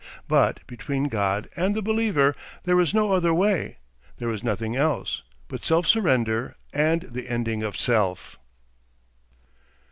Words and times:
But 0.27 0.65
between 0.65 1.09
God 1.09 1.47
and 1.55 1.75
the 1.75 1.81
believer 1.83 2.35
there 2.63 2.79
is 2.81 2.91
no 2.91 3.13
other 3.13 3.35
way, 3.35 3.77
there 4.17 4.31
is 4.31 4.43
nothing 4.43 4.75
else, 4.75 5.21
but 5.47 5.63
self 5.63 5.85
surrender 5.85 6.55
and 6.73 7.03
the 7.03 7.29
ending 7.29 7.61
of 7.61 7.77
self. 7.77 8.39